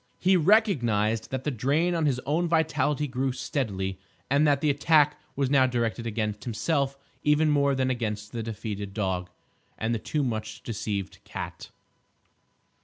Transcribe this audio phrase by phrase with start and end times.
[0.17, 3.99] He recognised that the drain on his own vitality grew steadily,
[4.31, 8.95] and that the attack was now directed against himself even more than against the defeated
[8.95, 9.29] dog,
[9.77, 11.69] and the too much deceived cat.